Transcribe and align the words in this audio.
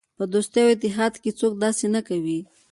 په 0.17 0.23
دوستۍ 0.33 0.59
او 0.65 0.71
اتحاد 0.73 1.13
کې 1.23 1.31
څوک 1.39 1.53
داسې 1.63 1.85
نه 1.95 2.01
کوي. 2.07 2.39